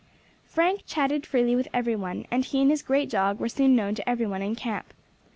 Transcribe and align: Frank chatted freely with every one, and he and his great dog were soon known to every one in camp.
Frank 0.47 0.81
chatted 0.87 1.27
freely 1.27 1.55
with 1.55 1.67
every 1.75 1.95
one, 1.95 2.25
and 2.31 2.43
he 2.43 2.59
and 2.63 2.71
his 2.71 2.81
great 2.81 3.07
dog 3.07 3.37
were 3.39 3.47
soon 3.49 3.75
known 3.75 3.93
to 3.93 4.09
every 4.09 4.25
one 4.25 4.41
in 4.41 4.55
camp. 4.55 4.95